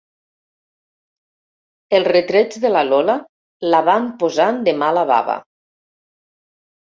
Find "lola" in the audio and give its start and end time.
2.87-3.17